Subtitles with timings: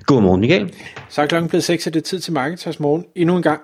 [0.00, 0.74] Godmorgen Michael.
[1.08, 3.60] Så er klokken blevet 6, og det er tid til Marketers Morgen endnu en gang.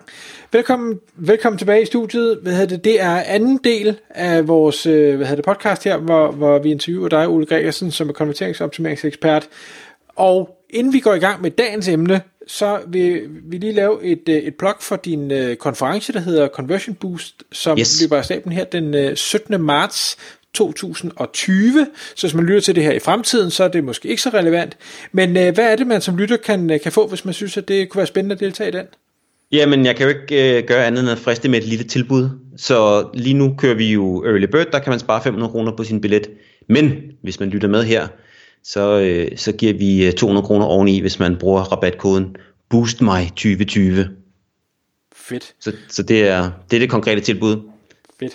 [0.52, 2.38] Velkommen, velkommen tilbage i studiet.
[2.42, 2.84] Hvad hedder det?
[2.84, 6.70] det er anden del af vores øh, hvad hedder det, podcast her, hvor, hvor vi
[6.70, 9.48] interviewer dig, Ole Gregersen, som er konverteringsoptimeringsekspert.
[10.16, 14.28] Og inden vi går i gang med dagens emne, så vil vi lige lave et,
[14.28, 18.02] øh, et blog for din øh, konference, der hedder Conversion Boost, som yes.
[18.02, 19.60] løber af staben her den 17.
[19.60, 20.16] marts
[20.58, 21.86] 2020.
[22.14, 24.30] Så hvis man lytter til det her i fremtiden, så er det måske ikke så
[24.34, 24.76] relevant.
[25.12, 27.68] Men øh, hvad er det, man som lytter kan, kan få, hvis man synes, at
[27.68, 28.86] det kunne være spændende at deltage i den?
[29.52, 32.28] Jamen, jeg kan jo ikke øh, gøre andet end at friste med et lille tilbud.
[32.56, 35.84] Så lige nu kører vi jo Early Bird, der kan man spare 500 kroner på
[35.84, 36.30] sin billet.
[36.68, 38.08] Men hvis man lytter med her,
[38.64, 42.36] så, øh, så giver vi 200 kroner oveni, hvis man bruger rabatkoden
[42.74, 44.08] BOOSTMY2020.
[45.14, 45.54] Fedt.
[45.60, 47.56] Så, så det, er, det er det konkrete tilbud.
[48.20, 48.32] Fedt.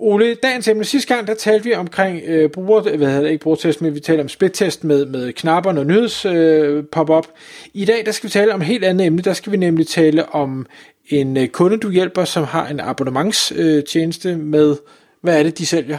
[0.00, 3.42] Ole, dagens emne, sidste gang, der talte vi omkring øh, bruger, hvad hedder det, ikke
[3.42, 7.26] brugertest, men vi talte om splittest med, med knapperne og nyheds øh, pop-up.
[7.74, 9.86] I dag, der skal vi tale om et helt andet emne, der skal vi nemlig
[9.86, 10.66] tale om
[11.08, 14.76] en øh, kunde, du hjælper, som har en abonnementstjeneste øh, med,
[15.22, 15.98] hvad er det, de sælger?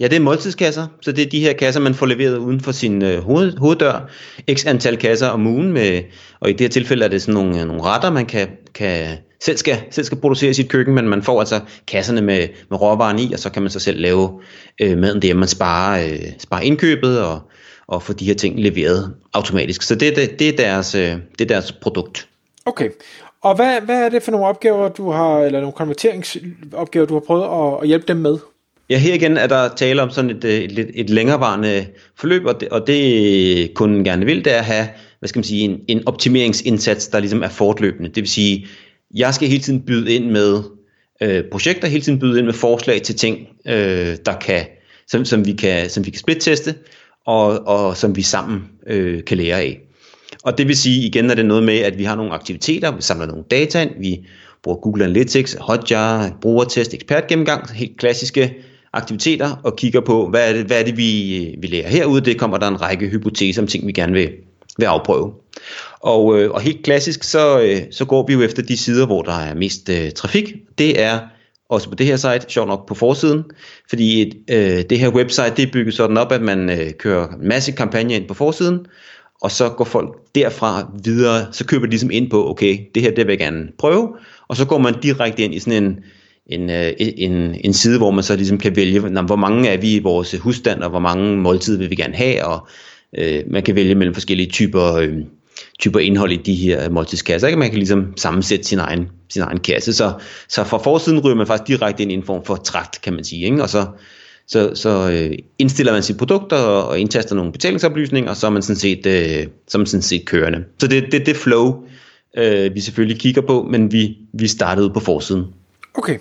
[0.00, 2.72] Ja, det er måltidskasser, så det er de her kasser, man får leveret uden for
[2.72, 4.10] sin øh, hoved, hoveddør.
[4.54, 6.02] X antal kasser om ugen, med,
[6.40, 9.18] og i det her tilfælde er det sådan nogle, øh, nogle retter, man kan, kan
[9.40, 12.80] selv skal, selv skal producere i sit køkken, men man får altså kasserne med, med
[12.80, 14.40] råvaren i, og så kan man så selv lave
[14.80, 17.40] øh, maden der, man sparer, øh, sparer indkøbet og,
[17.86, 19.82] og få de her ting leveret automatisk.
[19.82, 22.28] Så det, det, det, er, deres, øh, det er deres produkt.
[22.66, 22.88] Okay,
[23.42, 27.20] og hvad, hvad er det for nogle opgaver, du har, eller nogle konverteringsopgaver, du har
[27.20, 28.38] prøvet at, at hjælpe dem med?
[28.90, 32.44] Ja, her igen er der tale om sådan et, øh, et, et, et længerevarende forløb,
[32.44, 34.88] og det, og det øh, kunden gerne vil, det er at have
[35.20, 38.08] hvad skal man sige, en, en optimeringsindsats, der ligesom er fortløbende.
[38.08, 38.66] Det vil sige,
[39.14, 40.62] jeg skal hele tiden byde ind med
[41.22, 44.66] øh, projekter, hele tiden byde ind med forslag til ting, øh, der kan,
[45.08, 46.74] som, som, vi kan, som vi kan splitteste,
[47.26, 49.80] og, og som vi sammen øh, kan lære af.
[50.42, 53.02] Og det vil sige, igen er det noget med, at vi har nogle aktiviteter, vi
[53.02, 54.26] samler nogle data ind, vi
[54.62, 58.54] bruger Google Analytics, Hotjar, brugertest, ekspertgennemgang, helt klassiske
[58.92, 62.20] aktiviteter, og kigger på, hvad er det, hvad er det vi, vi lærer herude.
[62.20, 64.30] Det kommer der en række hypoteser om ting, vi gerne vil,
[64.78, 65.32] vil afprøve.
[66.00, 69.22] Og, øh, og helt klassisk, så, øh, så går vi jo efter de sider, hvor
[69.22, 70.54] der er mest øh, trafik.
[70.78, 71.18] Det er
[71.68, 73.44] også på det her site, sjovt nok på forsiden,
[73.88, 77.28] fordi et, øh, det her website, det er bygget sådan op, at man øh, kører
[77.28, 78.86] en masse kampagner ind på forsiden,
[79.42, 83.10] og så går folk derfra videre, så køber de ligesom ind på, okay, det her
[83.10, 84.08] det vil jeg gerne prøve,
[84.48, 85.98] og så går man direkte ind i sådan en,
[86.52, 89.94] Øh, en, en, en side, hvor man så ligesom kan vælge, hvor mange er vi
[89.94, 92.68] i vores husstand, og hvor mange måltider vil vi gerne have, og
[93.18, 95.12] øh, man kan vælge mellem forskellige typer øh,
[95.78, 97.48] typer indhold i de her måltidskasser.
[97.48, 97.58] Ikke?
[97.58, 99.92] Man kan ligesom sammensætte sin egen, sin egen kasse.
[99.92, 100.12] Så,
[100.48, 103.24] så fra forsiden ryger man faktisk direkte ind i en form for trakt, kan man
[103.24, 103.44] sige.
[103.44, 103.62] Ikke?
[103.62, 103.86] Og så,
[104.48, 108.50] så, så øh, indstiller man sit produkt og, og indtaster nogle betalingsoplysninger, og så er
[108.50, 110.64] man sådan set, øh, så er man sådan set kørende.
[110.78, 111.84] Så det er det, det flow,
[112.36, 115.44] øh, vi selvfølgelig kigger på, men vi, vi startede på forsiden.
[116.00, 116.18] Okay.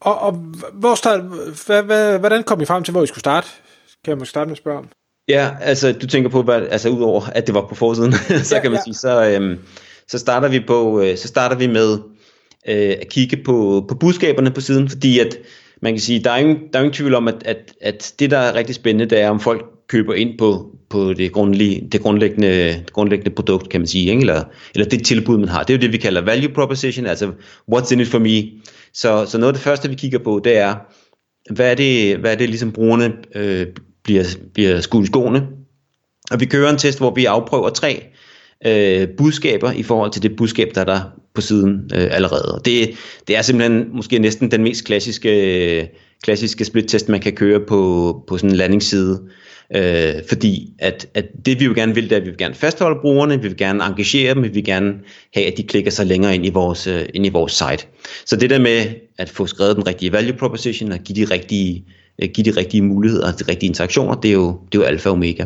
[0.00, 0.32] Og, og
[0.72, 1.20] hvor start,
[1.66, 3.48] hvad, hvad, hvordan kom I frem til, hvor I skulle starte?
[4.04, 4.88] Kan jeg måske starte med at spørge om?
[5.28, 8.12] Ja, altså du tænker på, hvad, altså udover at det var på forsiden,
[8.44, 8.82] så ja, kan man ja.
[8.84, 9.58] sige, så, øhm,
[10.08, 11.98] så starter vi på, øh, så starter vi med
[12.68, 15.38] øh, at kigge på, på budskaberne på siden, fordi at
[15.82, 18.30] man kan sige, der er ingen, der er ingen tvivl om, at, at, at det
[18.30, 22.00] der er rigtig spændende, det er om folk køber ind på, på det, grundlig, det,
[22.00, 24.20] grundlæggende, det grundlæggende produkt, kan man sige, ikke?
[24.20, 24.42] Eller,
[24.74, 25.62] eller det tilbud, man har.
[25.62, 27.32] Det er jo det, vi kalder value proposition, altså
[27.74, 28.42] what's in it for me.
[28.94, 30.74] Så, så noget af det første, vi kigger på, det er,
[31.54, 33.66] hvad er det, hvad er det ligesom brugerne øh,
[34.04, 35.46] bliver, bliver skudt i skoene.
[36.30, 38.06] Og vi kører en test, hvor vi afprøver tre
[38.66, 41.00] øh, budskaber i forhold til det budskab, der er der
[41.34, 42.60] på siden øh, allerede.
[42.64, 42.90] Det,
[43.28, 45.86] det er simpelthen måske næsten den mest klassiske, øh,
[46.26, 47.80] klassiske split-test, man kan køre på,
[48.28, 49.22] på sådan en landingsside.
[49.76, 52.54] Øh, fordi at, at det vi jo gerne vil, det er, at vi vil gerne
[52.54, 54.94] fastholde brugerne, vi vil gerne engagere dem, vi vil gerne
[55.34, 57.86] have, at de klikker sig længere ind i vores, øh, ind i vores site.
[58.24, 58.84] Så det der med
[59.18, 61.84] at få skrevet den rigtige value proposition og give de rigtige
[62.22, 65.08] øh, give de rigtige muligheder, de rigtige interaktioner, det er jo, det er jo alfa
[65.08, 65.44] og omega.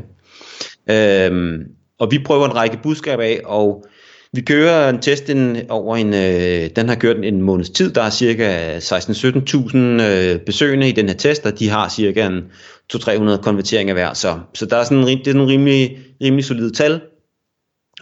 [0.91, 1.59] Øh,
[1.99, 3.85] og vi prøver en række budskaber af, og
[4.32, 8.03] vi kører en test en, over en, øh, den har kørt en måneds tid, der
[8.03, 12.43] er cirka 16-17.000 øh, besøgende i den her test, og de har cirka en
[12.93, 17.00] 200-300 konverteringer hver, så, så der er sådan, det er nogle rimelig, rimelig solide tal,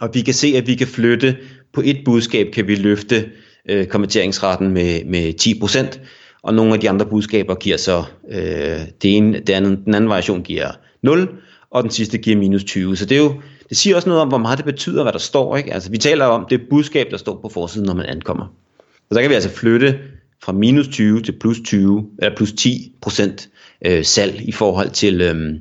[0.01, 1.37] og vi kan se, at vi kan flytte,
[1.73, 3.29] på et budskab kan vi løfte
[3.69, 5.99] øh, konverteringsraten med, med 10%,
[6.43, 10.09] og nogle af de andre budskaber giver så, øh, det ene, det andet, den anden
[10.09, 10.71] variation giver
[11.03, 11.29] 0,
[11.71, 12.95] og den sidste giver minus 20.
[12.95, 15.19] Så det, er jo, det siger også noget om, hvor meget det betyder, hvad der
[15.19, 15.57] står.
[15.57, 15.73] Ikke?
[15.73, 18.45] Altså, vi taler om det budskab, der står på forsiden, når man ankommer.
[18.79, 19.99] Så der kan vi altså flytte
[20.43, 23.49] fra minus 20 til plus 20, eller plus 10 procent
[23.85, 25.59] øh, salg i forhold til, øh,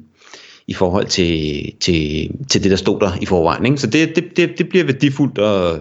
[0.66, 3.66] i forhold til, til, til det, der stod der i forvejen.
[3.66, 3.78] Ikke?
[3.78, 5.80] Så det, det, det, det bliver værdifuldt at,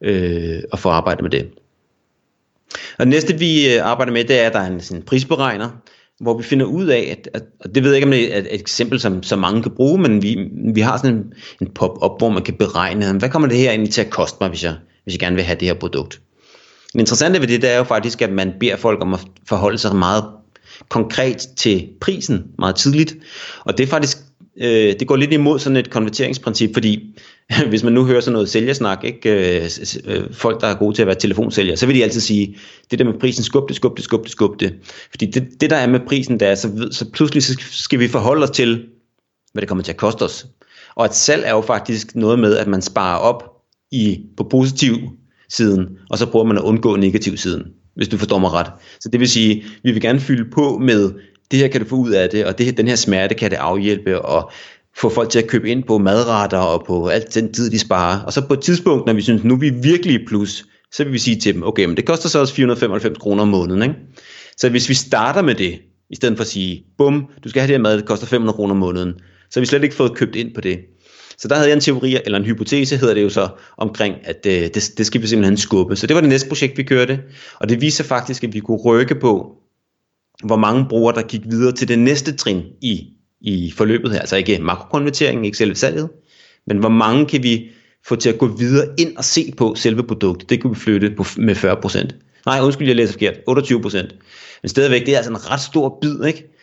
[0.00, 1.48] øh, at få arbejdet med det.
[2.98, 5.70] Og det næste vi øh, arbejder med, det er, at der er en sådan prisberegner,
[6.20, 8.38] hvor vi finder ud af, at, at og det ved jeg ikke, om det er
[8.38, 11.68] et, et eksempel, som, som mange kan bruge, men vi, vi har sådan en, en
[11.74, 14.64] pop-up, hvor man kan beregne, hvad kommer det her egentlig til at koste mig, hvis
[14.64, 14.74] jeg,
[15.04, 16.20] hvis jeg gerne vil have det her produkt.
[16.92, 19.78] Det interessante ved det, det er jo faktisk, at man beder folk om at forholde
[19.78, 20.24] sig meget
[20.88, 23.16] konkret til prisen meget tidligt.
[23.64, 24.18] Og det er faktisk,
[24.56, 27.16] øh, det går lidt imod sådan et konverteringsprincip, fordi
[27.68, 29.60] hvis man nu hører sådan noget sælgersnak, ikke?
[29.62, 29.70] Øh,
[30.04, 32.56] øh, folk der er gode til at være telefonsælger, så vil de altid sige,
[32.90, 34.74] det der med prisen, skub det, skub det, skub det, skub det.
[35.10, 38.08] Fordi det, det der er med prisen, der er, så, så pludselig så skal vi
[38.08, 38.86] forholde os til,
[39.52, 40.46] hvad det kommer til at koste os.
[40.94, 43.54] Og et salg er jo faktisk noget med, at man sparer op
[43.92, 44.96] i, på positiv
[45.48, 47.62] siden, og så prøver man at undgå negativ siden,
[47.96, 48.72] hvis du forstår mig ret.
[49.00, 51.12] Så det vil sige, vi vil gerne fylde på med,
[51.54, 53.56] det her kan du få ud af det, og det den her smerte kan det
[53.56, 54.50] afhjælpe, og
[54.96, 58.20] få folk til at købe ind på madretter og på alt den tid, de sparer.
[58.20, 61.12] Og så på et tidspunkt, når vi synes, nu er vi virkelig plus, så vil
[61.12, 63.82] vi sige til dem, okay, men det koster så også 495 kroner om måneden.
[63.82, 63.94] Ikke?
[64.56, 65.80] Så hvis vi starter med det,
[66.10, 68.56] i stedet for at sige, bum, du skal have det her mad, det koster 500
[68.56, 69.12] kroner om måneden,
[69.50, 70.78] så har vi slet ikke fået købt ind på det.
[71.38, 74.46] Så der havde jeg en teori, eller en hypotese hedder det jo så, omkring, at
[74.46, 75.96] øh, det, det skal vi simpelthen skubbe.
[75.96, 77.20] Så det var det næste projekt, vi kørte,
[77.60, 79.52] og det viste faktisk, at vi kunne rykke på,
[80.42, 83.08] hvor mange brugere, der gik videre til det næste trin i,
[83.40, 84.18] i forløbet her.
[84.18, 86.08] Altså ikke makrokonverteringen, ikke selve salget,
[86.66, 87.70] men hvor mange kan vi
[88.08, 90.50] få til at gå videre ind og se på selve produktet.
[90.50, 92.08] Det kunne vi flytte på, med 40%.
[92.46, 93.34] Nej, undskyld, jeg læser forkert.
[93.34, 93.96] 28%.
[94.62, 96.54] Men stadigvæk, det er altså en ret stor bid, ikke?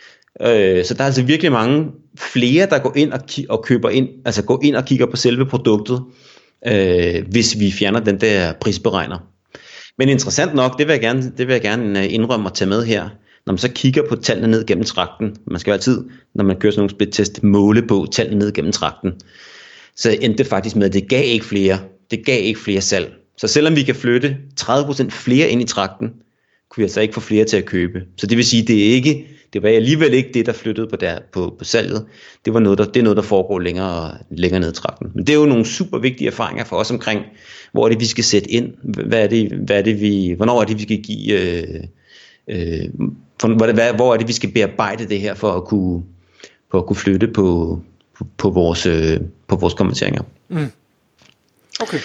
[0.42, 1.88] Øh, så der er altså virkelig mange
[2.20, 5.16] flere, der går ind og, ki- og køber ind, altså går ind og kigger på
[5.16, 6.04] selve produktet,
[6.68, 9.18] øh, hvis vi fjerner den der prisberegner.
[9.98, 12.70] Men interessant nok, det vil jeg gerne, det vil jeg gerne øh, indrømme at tage
[12.70, 13.10] med her,
[13.46, 16.04] når man så kigger på tallene ned gennem trakten, man skal jo altid,
[16.36, 19.12] når man kører sådan nogle split måle på tallene ned gennem trakten,
[19.96, 21.80] så endte det faktisk med, at det gav ikke flere,
[22.12, 23.14] det gav ikke flere salg.
[23.38, 26.10] Så selvom vi kan flytte 30% flere ind i trakten,
[26.70, 28.02] kunne vi altså ikke få flere til at købe.
[28.18, 30.96] Så det vil sige, det er ikke, det var alligevel ikke det, der flyttede på,
[30.96, 32.06] der, på, på salget.
[32.46, 35.12] Det, var noget, der, det er noget, der foregår længere, længere ned i trakten.
[35.16, 37.22] Men det er jo nogle super vigtige erfaringer for os omkring,
[37.72, 40.62] hvor er det, vi skal sætte ind, hvad er det, hvad er det vi, hvornår
[40.62, 41.84] er det, vi skal give, øh,
[42.48, 42.90] øh,
[43.42, 46.04] for, hvor, hvad, hvor er det, vi skal bearbejde det her for at kunne,
[46.72, 47.80] for at kunne flytte på,
[48.18, 50.22] på, på, vores, øh, på vores kommenteringer.
[50.50, 50.72] Mm.
[51.82, 52.00] Okay.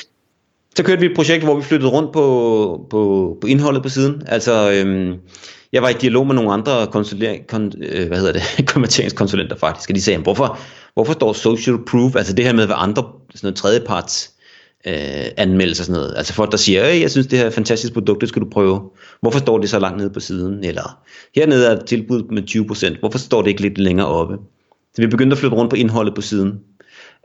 [0.76, 4.22] Så kørte vi et projekt, hvor vi flyttede rundt på, på, på indholdet på siden.
[4.26, 5.14] Altså, øhm,
[5.72, 8.42] jeg var i dialog med nogle andre kon, øh, hvad hedder det,
[8.74, 10.58] konverteringskonsulenter faktisk, og de sagde, hvorfor,
[10.94, 13.02] hvorfor står social proof, altså det her med, hvad andre
[13.34, 14.35] sådan noget tredjeparts
[14.86, 16.14] øh, anmeldelser og sådan noget.
[16.16, 18.48] Altså folk, der siger, jeg synes, det her er et fantastisk produkt, det skal du
[18.50, 18.90] prøve.
[19.20, 20.64] Hvorfor står det så langt nede på siden?
[20.64, 21.02] Eller
[21.34, 22.42] hernede er tilbud med
[22.96, 24.36] 20%, hvorfor står det ikke lidt længere oppe?
[24.94, 26.48] Så vi begyndte at flytte rundt på indholdet på siden.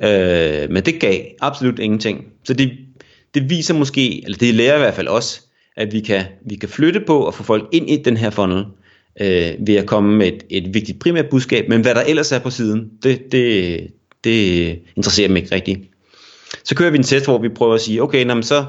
[0.03, 2.25] Øh, men det gav absolut ingenting.
[2.43, 2.71] Så det,
[3.33, 5.41] det viser måske, eller det lærer i hvert fald os,
[5.77, 8.65] at vi kan, vi kan flytte på og få folk ind i den her funnel,
[9.21, 12.39] øh, ved at komme med et, et vigtigt primært budskab, men hvad der ellers er
[12.39, 13.87] på siden, det, det,
[14.23, 15.90] det interesserer mig ikke rigtigt.
[16.63, 18.65] Så kører vi en test, hvor vi prøver at sige, okay, nå, så,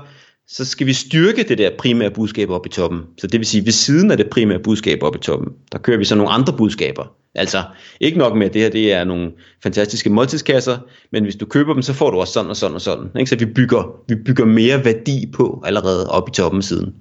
[0.49, 3.01] så skal vi styrke det der primære budskab op i toppen.
[3.19, 5.99] Så det vil sige, ved siden af det primære budskab op i toppen, der kører
[5.99, 7.13] vi så nogle andre budskaber.
[7.35, 7.63] Altså,
[8.01, 9.31] ikke nok med, at det her det er nogle
[9.63, 10.79] fantastiske måltidskasser,
[11.13, 13.09] men hvis du køber dem, så får du også sådan og sådan og sådan.
[13.19, 13.29] Ikke?
[13.29, 16.95] Så vi bygger, vi bygger mere værdi på allerede op i toppen siden.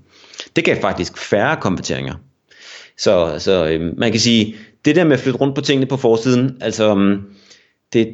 [0.55, 2.15] Det gav faktisk færre konverteringer.
[2.97, 5.97] Så, så øh, man kan sige, det der med at flytte rundt på tingene på
[5.97, 7.21] forsiden, altså øhm,
[7.93, 8.07] det,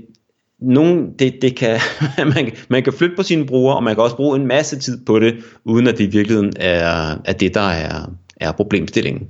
[0.62, 1.80] nogen, det, det kan,
[2.36, 5.06] man, man kan flytte på sine brugere, og man kan også bruge en masse tid
[5.06, 5.36] på det,
[5.66, 9.28] uden at det i virkeligheden er, er det, der er, er problemstillingen.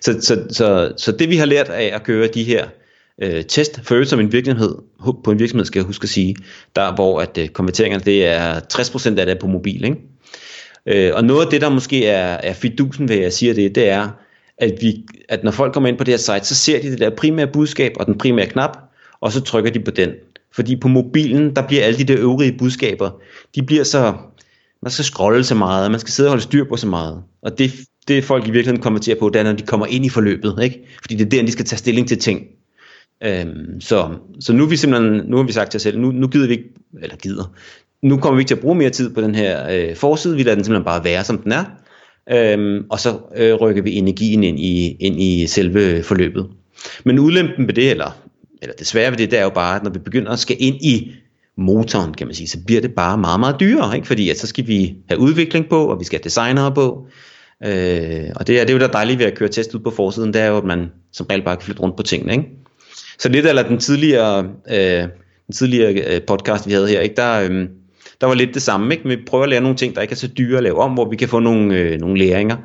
[0.00, 2.66] Så, så, så, så det vi har lært af at køre de her
[3.22, 4.74] øh, test, for som en virksomhed,
[5.24, 6.36] på en virksomhed skal jeg huske at sige,
[6.76, 9.96] der hvor at øh, konverteringerne, det er 60% af det er på mobil, ikke?
[10.86, 13.74] Øh, og noget af det, der måske er, er fidusen ved, at jeg siger det,
[13.74, 14.08] det er,
[14.58, 16.98] at, vi, at når folk kommer ind på det her site, så ser de det
[16.98, 18.78] der primære budskab og den primære knap,
[19.20, 20.10] og så trykker de på den.
[20.54, 23.10] Fordi på mobilen, der bliver alle de der øvrige budskaber,
[23.54, 24.14] de bliver så,
[24.82, 27.22] man skal scrolle så meget, man skal sidde og holde styr på så meget.
[27.42, 27.72] Og det,
[28.08, 30.86] det folk i virkeligheden kommenterer på, det er, når de kommer ind i forløbet, ikke?
[31.02, 32.40] Fordi det er der, de skal tage stilling til ting.
[33.24, 36.10] Øhm, så, så nu, er vi simpelthen, nu har vi sagt til os selv, nu,
[36.10, 36.70] nu gider vi ikke,
[37.02, 37.54] eller gider,
[38.02, 40.42] nu kommer vi ikke til at bruge mere tid på den her øh, forside, vi
[40.42, 41.64] lader den simpelthen bare være, som den er,
[42.32, 46.48] øhm, og så øh, rykker vi energien ind i, ind i selve forløbet.
[47.04, 48.24] Men ulempen ved det, eller
[48.64, 50.56] eller det svære ved det, det er jo bare, at når vi begynder at skal
[50.58, 51.12] ind i
[51.56, 54.06] motoren, kan man sige, så bliver det bare meget, meget dyrere, ikke?
[54.06, 57.06] fordi at så skal vi have udvikling på, og vi skal have designere på,
[57.64, 59.90] øh, og det er, det er jo da dejligt ved at køre test ud på
[59.90, 62.32] forsiden, det er jo, at man som regel bare kan flytte rundt på tingene.
[62.32, 62.48] Ikke?
[63.18, 65.08] Så lidt eller den tidligere, øh,
[65.46, 67.14] den tidligere øh, podcast, vi havde her, ikke?
[67.16, 67.68] Der, øh,
[68.20, 68.94] der var lidt det samme.
[68.94, 69.08] Ikke?
[69.08, 71.10] Vi prøver at lære nogle ting, der ikke er så dyre at lave om, hvor
[71.10, 72.56] vi kan få nogle, øh, nogle læringer.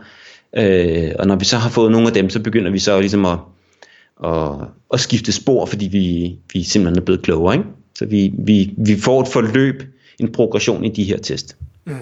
[0.58, 3.26] Øh, og når vi så har fået nogle af dem, så begynder vi så ligesom
[3.26, 3.38] at,
[4.20, 7.54] og, og skifte spor, fordi vi, vi simpelthen er blevet klogere.
[7.54, 7.66] Ikke?
[7.96, 9.84] Så vi, vi, vi får et forløb,
[10.20, 11.58] en progression i de her test.
[11.86, 11.96] Mm.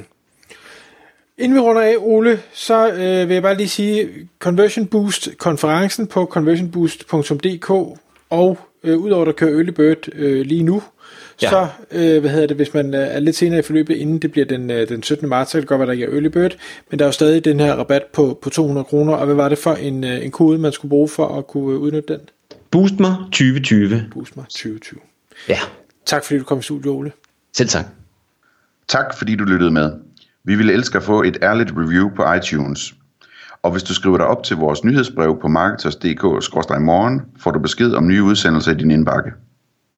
[1.37, 4.09] Inden vi runder af, Ole, så øh, vil jeg bare lige sige,
[4.39, 7.69] Conversion Boost konferencen på conversionboost.dk
[8.29, 10.83] og øh, udover at der kører Early Bird øh, lige nu,
[11.41, 11.49] ja.
[11.49, 14.31] så øh, hvad hedder det, hvis man øh, er lidt senere i forløbet, inden det
[14.31, 15.29] bliver den, øh, den 17.
[15.29, 16.55] marts, så kan det godt være, der ikke er Early Bird,
[16.91, 19.49] men der er jo stadig den her rabat på, på 200 kroner, og hvad var
[19.49, 22.21] det for en, øh, en kode, man skulle bruge for at kunne udnytte den?
[22.71, 24.03] Boost mig 2020.
[24.11, 24.99] Boost mig 2020.
[25.49, 25.59] Ja.
[26.05, 27.11] Tak fordi du kom i studiet, Ole.
[27.53, 27.85] Selv tak.
[28.87, 29.91] Tak fordi du lyttede med.
[30.43, 32.93] Vi ville elske at få et ærligt review på iTunes.
[33.63, 38.07] Og hvis du skriver dig op til vores nyhedsbrev på marketers.dk-morgen, får du besked om
[38.07, 39.31] nye udsendelser i din indbakke.